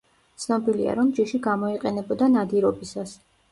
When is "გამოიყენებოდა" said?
1.49-2.33